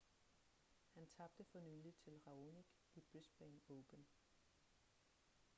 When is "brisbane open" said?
3.11-4.05